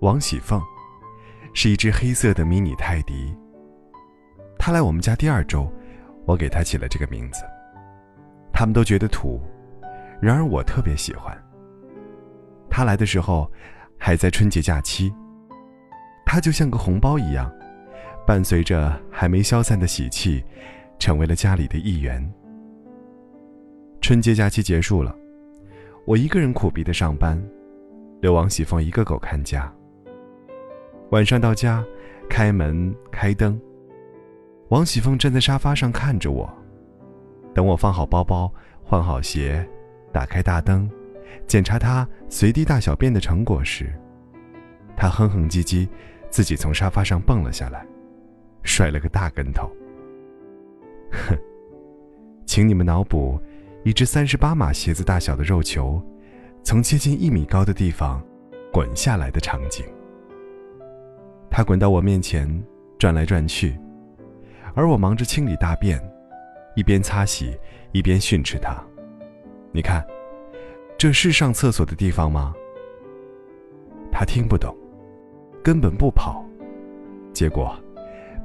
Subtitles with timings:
[0.00, 0.58] 王喜凤
[1.52, 3.36] 是一只黑色的迷你泰迪。
[4.58, 5.70] 他来我们家第二周，
[6.24, 7.42] 我给他起了这个名字。
[8.50, 9.38] 他们都觉得土，
[10.18, 11.36] 然而我特别喜欢。
[12.70, 13.50] 他来的时候
[13.98, 15.12] 还在春节假期，
[16.24, 17.52] 他就像个红包一样，
[18.26, 20.42] 伴随着还没消散的喜气，
[20.98, 22.26] 成为了家里的一员。
[24.00, 25.14] 春节假期结束了，
[26.06, 27.38] 我一个人苦逼的上班，
[28.22, 29.70] 留王喜凤一个狗看家。
[31.10, 31.84] 晚上到家，
[32.28, 33.60] 开门开灯。
[34.68, 36.48] 王喜凤站在沙发上看着我，
[37.52, 38.52] 等我放好包包、
[38.84, 39.68] 换好鞋、
[40.12, 40.88] 打开大灯，
[41.48, 43.92] 检查她随地大小便的成果时，
[44.96, 45.88] 他哼哼唧唧，
[46.30, 47.84] 自己从沙发上蹦了下来，
[48.62, 49.68] 摔了个大跟头。
[51.10, 51.36] 哼，
[52.46, 53.36] 请你们脑补
[53.82, 56.00] 一只三十八码鞋子大小的肉球，
[56.62, 58.22] 从接近一米高的地方
[58.72, 59.84] 滚下来的场景。
[61.50, 62.48] 他滚到我面前，
[62.98, 63.76] 转来转去，
[64.74, 66.00] 而我忙着清理大便，
[66.76, 67.58] 一边擦洗
[67.92, 68.80] 一边训斥他
[69.72, 70.06] ：“你看，
[70.96, 72.54] 这是上厕所的地方吗？”
[74.12, 74.74] 他听不懂，
[75.62, 76.44] 根本不跑，
[77.32, 77.74] 结果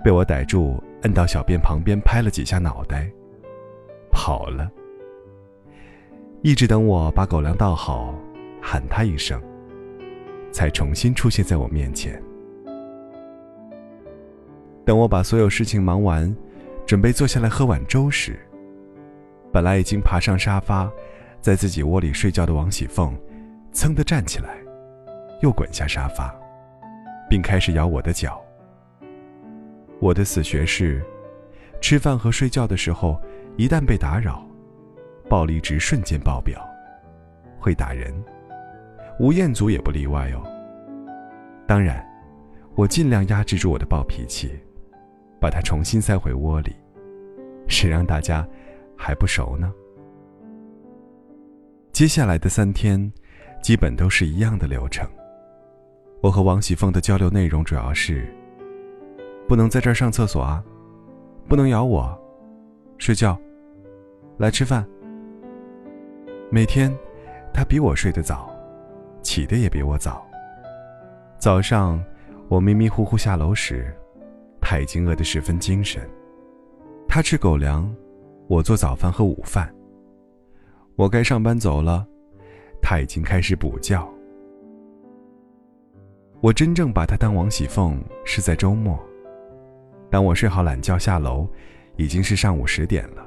[0.03, 3.09] 被我逮住，摁到小便旁边拍了几下脑袋，
[4.11, 4.69] 跑了。
[6.41, 8.13] 一直等我把狗粮倒好，
[8.61, 9.41] 喊他一声，
[10.51, 12.21] 才重新出现在我面前。
[14.85, 16.33] 等我把所有事情忙完，
[16.85, 18.39] 准备坐下来喝碗粥时，
[19.51, 20.87] 本来已经爬上沙发，
[21.41, 23.13] 在自己窝里睡觉的王喜凤，
[23.73, 24.57] 噌的站起来，
[25.41, 26.33] 又滚下沙发，
[27.27, 28.39] 并开始咬我的脚。
[29.99, 31.03] 我的死穴是，
[31.81, 33.19] 吃饭和睡觉的时候，
[33.57, 34.45] 一旦被打扰，
[35.27, 36.63] 暴力值瞬间爆表，
[37.57, 38.13] 会打人，
[39.19, 40.43] 吴彦祖也不例外哦。
[41.65, 42.05] 当然，
[42.75, 44.51] 我尽量压制住我的暴脾气。
[45.45, 46.75] 把它重新塞回窝里，
[47.67, 48.43] 谁让大家
[48.97, 49.71] 还不熟呢？
[51.91, 53.13] 接下来的三天，
[53.61, 55.07] 基本都是一样的流程。
[56.19, 58.27] 我和王喜凤的交流内容主要是：
[59.47, 60.63] 不能在这儿上厕所啊，
[61.47, 62.19] 不能咬我，
[62.97, 63.39] 睡觉，
[64.39, 64.83] 来吃饭。
[66.49, 66.91] 每天，
[67.53, 68.49] 他比我睡得早，
[69.21, 70.25] 起的也比我早。
[71.37, 72.03] 早上，
[72.47, 73.95] 我迷迷糊糊下楼时。
[74.67, 76.01] 他已经饿得十分精神，
[77.07, 77.95] 他吃狗粮，
[78.47, 79.71] 我做早饭和午饭。
[80.95, 82.03] 我该上班走了，
[82.81, 84.03] 他已经开始补觉。
[86.41, 88.99] 我真正把他当王喜凤是在周末，
[90.09, 91.47] 当我睡好懒觉下楼，
[91.95, 93.23] 已经是上午十点了。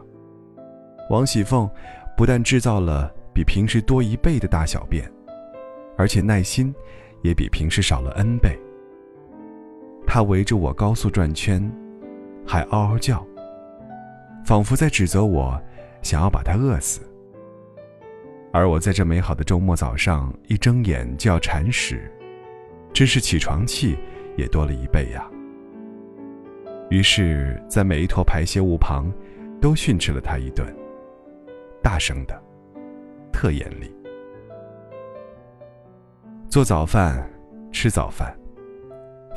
[1.09, 1.71] 王喜凤
[2.17, 5.09] 不但制造了比平时多一倍的大小便，
[5.97, 6.75] 而且耐心
[7.23, 8.59] 也比平时少了 n 倍。
[10.11, 11.71] 它围着我高速转圈，
[12.47, 13.25] 还嗷嗷叫，
[14.43, 15.61] 仿佛在指责我
[16.01, 17.03] 想要把它饿死。
[18.51, 22.11] 而我在这美好的周末早上一睁眼就要铲屎，
[22.91, 23.99] 真是起床气
[24.35, 25.29] 也多了一倍呀。
[26.89, 29.13] 于是，在每一坨排泄物旁，
[29.61, 30.67] 都训斥了他一顿，
[31.83, 32.43] 大声的，
[33.31, 33.95] 特严厉。
[36.49, 37.31] 做早饭，
[37.71, 38.35] 吃早饭。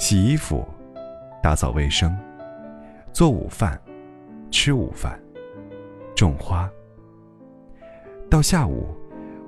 [0.02, 0.68] 洗衣服，
[1.44, 2.18] 打扫卫生，
[3.14, 3.80] 做午饭，
[4.50, 5.22] 吃午饭，
[6.16, 6.68] 种花。
[8.28, 8.98] 到下午，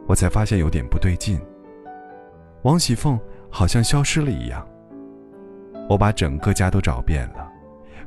[0.07, 1.41] 我才发现有点不对劲。
[2.61, 3.19] 王喜凤
[3.49, 4.63] 好像消失了一样。
[5.89, 7.51] 我把整个家都找遍了，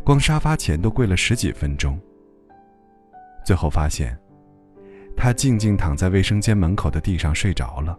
[0.04, 2.00] 光沙发前都跪了十几分钟。
[3.44, 4.16] 最后发现，
[5.16, 7.98] 她静静躺在卫生间门口的地上睡着了，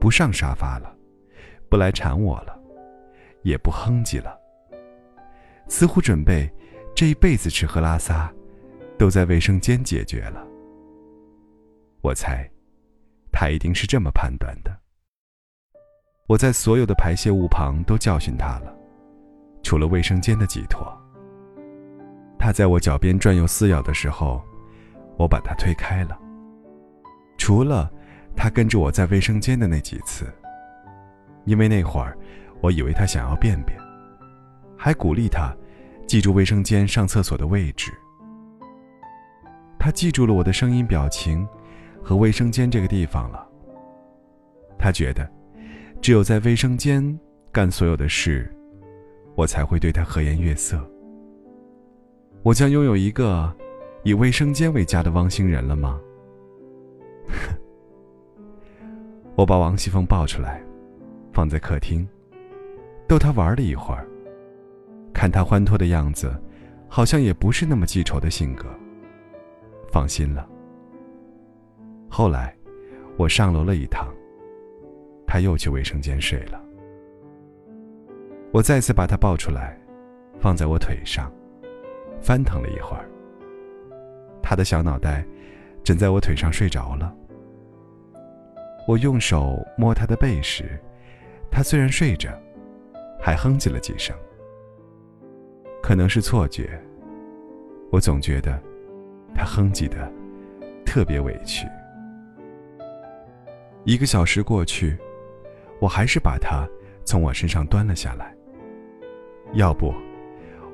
[0.00, 0.90] 不上沙发了，
[1.68, 2.56] 不来缠我了。
[3.42, 4.38] 也不哼唧了，
[5.66, 6.50] 似乎准备
[6.94, 8.32] 这一辈子吃喝拉撒，
[8.98, 10.46] 都在卫生间解决了。
[12.02, 12.48] 我猜，
[13.32, 14.70] 他一定是这么判断的。
[16.26, 18.74] 我在所有的排泄物旁都教训他了，
[19.62, 20.96] 除了卫生间的几坨。
[22.38, 24.42] 他在我脚边转悠撕咬的时候，
[25.18, 26.18] 我把他推开了。
[27.36, 27.90] 除了
[28.36, 30.26] 他跟着我在卫生间的那几次。
[31.46, 32.16] 因为那会儿
[32.60, 33.78] 我以为他想要便便，
[34.76, 35.54] 还鼓励他
[36.06, 37.92] 记住卫生间上厕所的位置。
[39.78, 41.46] 他记住了我的声音、表情
[42.02, 43.46] 和卫生间这个地方了。
[44.78, 45.28] 他觉得，
[46.00, 47.18] 只有在卫生间
[47.50, 48.52] 干所有的事，
[49.34, 50.78] 我才会对他和颜悦色。
[52.42, 53.52] 我将拥有一个
[54.02, 55.98] 以卫生间为家的汪星人了吗？
[59.36, 60.62] 我把王熙凤抱出来，
[61.32, 62.06] 放在客厅，
[63.10, 64.06] 逗他玩了一会儿。
[65.12, 66.32] 看他欢脱的样子，
[66.86, 68.68] 好像也不是那么记仇的性格。
[69.90, 70.48] 放心了。
[72.08, 72.56] 后来，
[73.16, 74.06] 我上楼了一趟，
[75.26, 76.62] 他又去卫生间睡了。
[78.52, 79.76] 我再次把他抱出来，
[80.38, 81.32] 放在我腿上。
[82.20, 83.10] 翻腾了一会儿，
[84.40, 85.26] 他的小脑袋
[85.82, 87.12] 枕在我腿上睡着了。
[88.86, 90.78] 我用手摸他的背时，
[91.50, 92.30] 他虽然睡着，
[93.20, 94.16] 还哼唧了几声。
[95.82, 96.80] 可能是错觉，
[97.90, 98.60] 我总觉得
[99.34, 100.10] 他哼唧的
[100.84, 101.66] 特别委屈。
[103.84, 104.96] 一个小时过去，
[105.80, 106.68] 我还是把他
[107.04, 108.34] 从我身上端了下来。
[109.54, 109.92] 要不，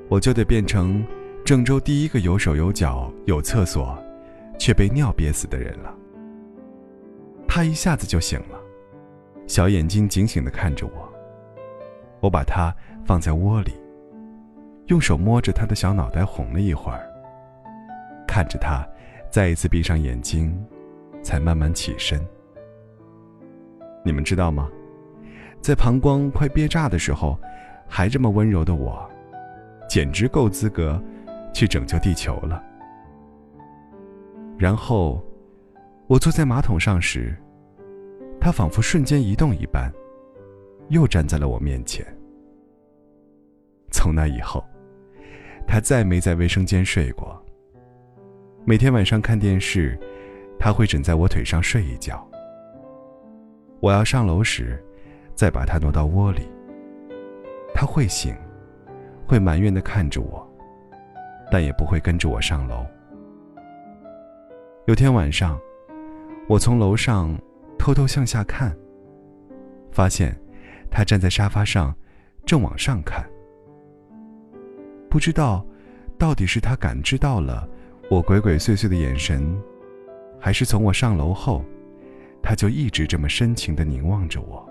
[0.09, 1.05] 我就得变成。
[1.45, 3.97] 郑州第一个有手有脚有厕所，
[4.59, 5.95] 却被尿憋死的人了。
[7.47, 8.59] 他一下子就醒了，
[9.47, 11.09] 小眼睛警醒地看着我。
[12.27, 12.75] 我把他
[13.05, 13.71] 放在窝里，
[14.87, 17.09] 用手摸着他的小脑袋哄了一会儿，
[18.27, 18.85] 看着他
[19.29, 20.53] 再一次闭上眼睛，
[21.23, 22.19] 才慢慢起身。
[24.03, 24.69] 你们知道吗？
[25.61, 27.39] 在膀胱快憋炸的时候，
[27.87, 29.09] 还这么温柔的我，
[29.87, 31.01] 简直够资格。
[31.53, 32.61] 去拯救地球了。
[34.59, 35.23] 然后，
[36.05, 37.35] 我坐在马桶上时，
[38.39, 39.91] 他仿佛瞬间移动一般，
[40.89, 42.05] 又站在了我面前。
[43.91, 44.63] 从那以后，
[45.67, 47.41] 他再没在卫生间睡过。
[48.65, 49.97] 每天晚上看电视，
[50.59, 52.25] 他会枕在我腿上睡一觉。
[53.79, 54.83] 我要上楼时，
[55.35, 56.49] 再把他挪到窝里。
[57.73, 58.35] 他会醒，
[59.25, 60.45] 会埋怨的看着我。
[61.49, 62.85] 但也不会跟着我上楼。
[64.85, 65.57] 有天晚上，
[66.49, 67.33] 我从楼上
[67.79, 68.75] 偷偷向下看，
[69.93, 70.37] 发现
[70.91, 71.95] 他站在沙发上，
[72.45, 73.25] 正往上看。
[75.09, 75.65] 不知道
[76.17, 77.67] 到底是他感知到了
[78.09, 79.57] 我鬼鬼祟祟的眼神，
[80.39, 81.63] 还是从我上楼后，
[82.41, 84.67] 他就一直这么深情的凝望着我。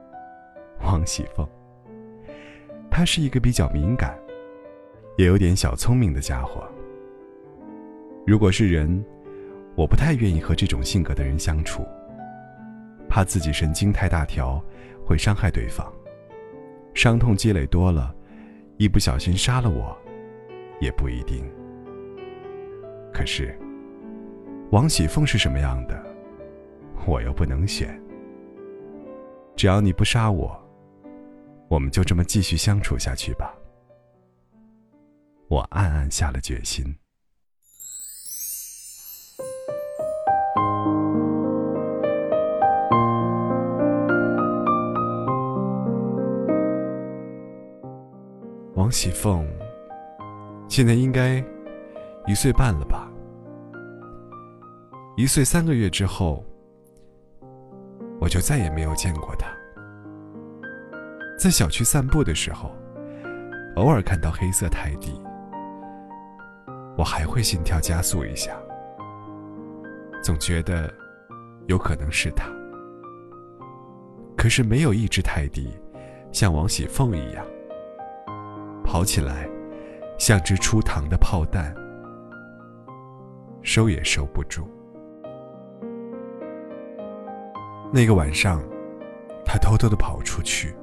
[0.84, 1.48] 王喜凤，
[2.90, 4.16] 他是一个比较敏感。
[5.16, 6.62] 也有点小聪明的家伙。
[8.26, 9.02] 如果是人，
[9.74, 11.86] 我不太愿意和这种性格的人相处，
[13.08, 14.62] 怕自己神经太大条，
[15.06, 15.90] 会伤害对方，
[16.92, 18.14] 伤痛积累多了，
[18.78, 19.96] 一不小心杀了我，
[20.80, 21.50] 也不一定。
[23.12, 23.58] 可是，
[24.70, 26.04] 王喜凤是什么样的，
[27.06, 27.98] 我又不能选。
[29.56, 30.54] 只要你不杀我，
[31.68, 33.54] 我们就这么继续相处下去吧。
[35.48, 36.94] 我暗暗下了决心。
[48.86, 49.44] 王喜凤
[50.68, 51.44] 现在应该
[52.24, 53.10] 一岁半了吧？
[55.16, 56.44] 一岁三个月之后，
[58.20, 59.48] 我就再也没有见过他。
[61.36, 62.70] 在小区散步的时候，
[63.74, 65.20] 偶尔看到黑色泰迪。
[66.96, 68.56] 我还会心跳加速一下，
[70.22, 70.94] 总觉得
[71.66, 72.46] 有可能是他。
[74.36, 75.76] 可是没有一只泰迪
[76.30, 77.44] 像王喜凤一样
[78.86, 79.48] 跑起来，
[80.16, 81.74] 像只出膛的炮弹，
[83.62, 84.66] 收也收不住。
[87.92, 88.62] 那个晚上，
[89.44, 90.74] 他偷偷的跑出去，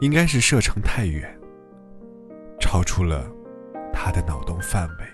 [0.00, 1.34] 应该是射程太远，
[2.60, 3.26] 超出了。
[3.94, 5.04] 他的脑洞范围，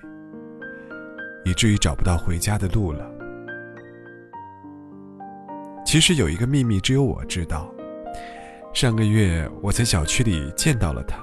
[1.44, 3.11] 以至于找不到回家的路了。
[5.85, 7.70] 其实有一个秘密，只有我知道。
[8.73, 11.18] 上个月我在小区里见到了他，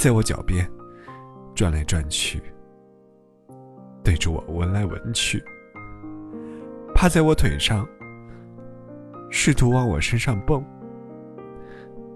[0.00, 0.66] 在我脚边
[1.54, 2.42] 转来转去，
[4.02, 5.44] 对着我闻来闻去，
[6.94, 7.86] 趴在我腿上，
[9.30, 10.64] 试图往我身上蹦，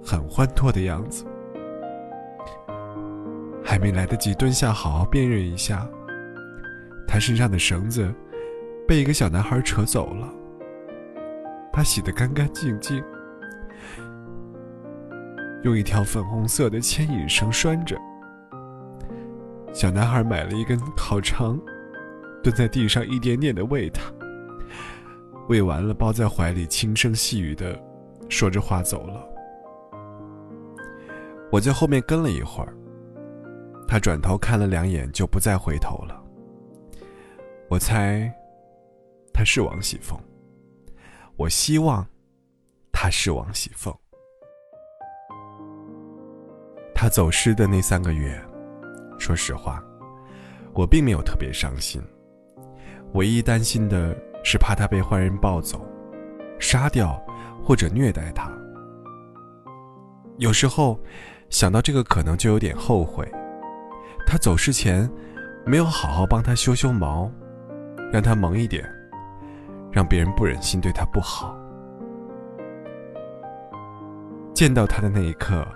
[0.03, 1.27] 很欢脱的样子。
[3.63, 5.87] 还没来得及蹲下好好辨认一下，
[7.07, 8.11] 他身上的绳子
[8.89, 10.33] 被一个小男孩扯走了。
[11.71, 13.05] 他洗得干干净净，
[15.65, 17.99] 用一条粉红色的牵引绳拴着。
[19.73, 21.59] 小男孩买了一根烤肠，
[22.43, 24.03] 蹲在地上一点点的喂他。
[25.49, 27.79] 喂完了，抱在怀里，轻声细语的
[28.29, 29.27] 说着话走了。
[31.51, 32.75] 我在后面跟了一会儿，
[33.89, 36.23] 他转头看了两眼，就不再回头了。
[37.69, 38.31] 我猜
[39.33, 40.19] 他是王喜凤，
[41.37, 42.07] 我希望
[42.93, 43.95] 他是王喜凤。
[47.05, 48.35] 他走失的那三个月。
[49.19, 49.85] 说实话，
[50.73, 52.03] 我并没有特别伤心，
[53.13, 55.87] 唯一担心的是怕他被坏人抱走、
[56.59, 57.23] 杀掉
[57.63, 58.51] 或者虐待他。
[60.39, 60.99] 有时候
[61.51, 63.31] 想到这个可能就有点后悔，
[64.27, 65.07] 他走之前
[65.67, 67.31] 没有好好帮他修修毛，
[68.11, 68.83] 让他萌一点，
[69.93, 71.55] 让别人不忍心对他不好。
[74.55, 75.69] 见到他的那一刻，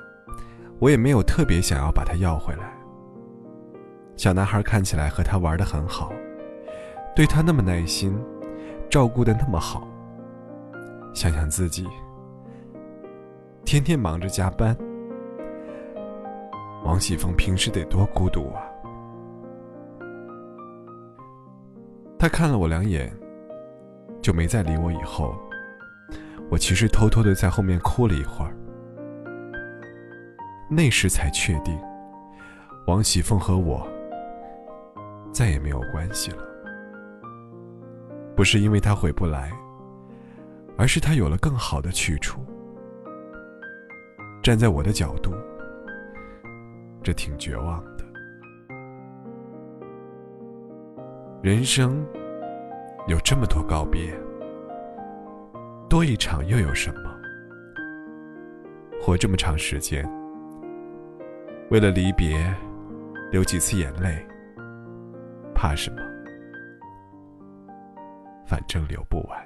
[0.78, 2.73] 我也没有特别想要把他要回来。
[4.16, 6.12] 小男孩看起来和他玩的很好，
[7.14, 8.16] 对他那么耐心，
[8.90, 9.87] 照顾的那么好。
[11.14, 11.88] 想想自己，
[13.64, 14.76] 天天忙着加班，
[16.85, 18.62] 王喜凤平时得多孤独啊！
[22.18, 23.12] 他看了我两眼，
[24.20, 24.92] 就没再理我。
[24.92, 25.35] 以后，
[26.50, 28.52] 我其实偷偷的在后面哭了一会儿，
[30.68, 31.78] 那时才确定，
[32.87, 33.87] 王喜凤和我。
[35.32, 36.42] 再也没有关系了，
[38.34, 39.52] 不是因为他回不来，
[40.76, 42.40] 而是他有了更好的去处。
[44.42, 45.32] 站在我的角度，
[47.02, 48.04] 这挺绝望的。
[51.42, 52.04] 人生
[53.06, 54.12] 有这么多告别，
[55.88, 57.14] 多一场又有什么？
[59.00, 60.08] 活这么长时间，
[61.70, 62.38] 为了离别，
[63.30, 64.26] 流几次眼泪。
[65.54, 66.00] 怕什么？
[68.46, 69.38] 反正流不完。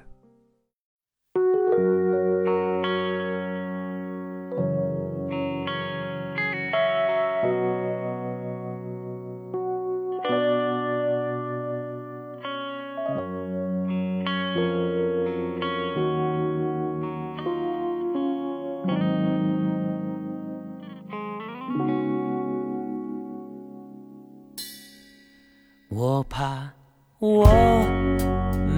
[25.94, 26.70] 我怕
[27.18, 27.46] 我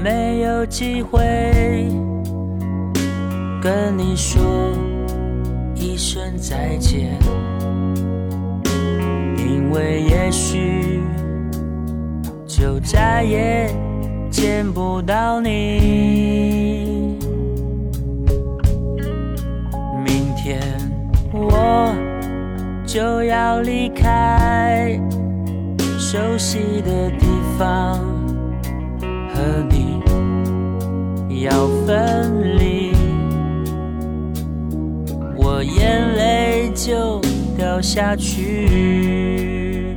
[0.02, 1.22] 没有机会
[3.62, 4.42] 跟你说
[5.76, 7.16] 一声再见，
[9.38, 11.00] 因为也许
[12.48, 13.72] 就再也
[14.28, 17.16] 见不到你。
[20.04, 20.60] 明天
[21.32, 21.94] 我
[22.84, 25.00] 就要离开。
[26.14, 27.26] 熟悉的地
[27.58, 27.98] 方，
[29.34, 30.00] 和你
[31.42, 32.92] 要分离，
[35.36, 37.20] 我眼泪就
[37.56, 39.96] 掉下去。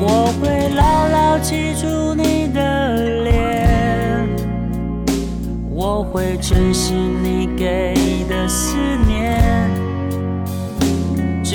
[0.00, 4.28] 我会牢牢记住你的脸，
[5.70, 7.94] 我会珍惜你给
[8.28, 8.74] 的思
[9.06, 9.07] 念。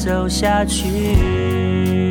[0.00, 2.09] 走下去。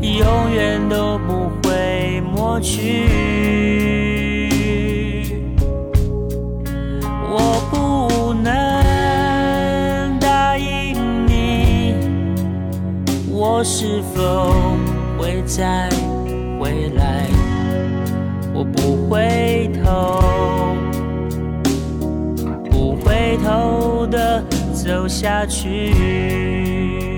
[0.00, 3.08] 永远都不会抹去。
[7.30, 10.94] 我不能答应
[11.26, 11.94] 你，
[13.30, 14.52] 我是否
[15.18, 15.88] 会再
[16.60, 17.26] 回来？
[18.54, 20.76] 我不回头，
[22.70, 27.17] 不回头的走下去。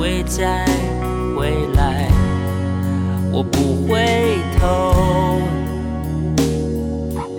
[0.00, 0.64] 会再
[1.36, 2.08] 回来？
[3.30, 5.38] 我不回头，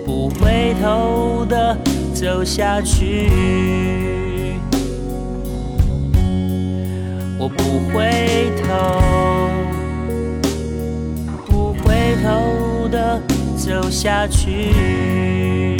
[0.06, 1.76] 不回头的
[2.14, 3.28] 走下去。
[7.36, 9.00] 我不回头，
[11.46, 13.20] 不回头的
[13.56, 15.71] 走下去。